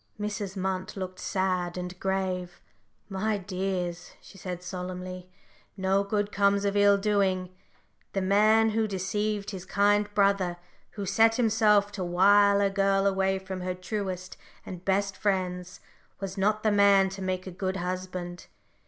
[0.19, 0.57] Mrs.
[0.57, 2.59] Munt looked sad and grave.
[3.07, 5.29] "My dears," she said, solemnly,
[5.77, 7.51] "no good comes of ill doing.
[8.13, 10.57] The man who deceived his kind brother,
[10.97, 15.81] who set himself to wile a girl away from her truest and best friends,
[16.19, 18.47] was not the man to make a good husband.